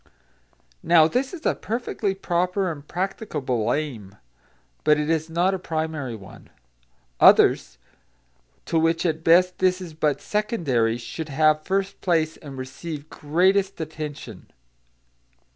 [0.81, 4.15] Now this is a perfectly proper and practicable aim,
[4.83, 6.49] but it is not a primary one.
[7.19, 7.77] Others,
[8.65, 13.79] to which at best this is but secondary, should have first place and receive greatest
[13.79, 14.49] attention.